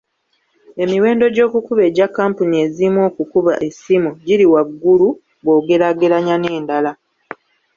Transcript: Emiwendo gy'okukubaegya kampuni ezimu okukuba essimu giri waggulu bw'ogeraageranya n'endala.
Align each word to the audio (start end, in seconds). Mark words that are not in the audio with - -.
Emiwendo 0.83 1.25
gy'okukubaegya 1.35 2.07
kampuni 2.15 2.55
ezimu 2.65 2.99
okukuba 3.09 3.53
essimu 3.67 4.09
giri 4.25 4.45
waggulu 4.53 5.07
bw'ogeraageranya 5.43 6.35
n'endala. 6.39 6.91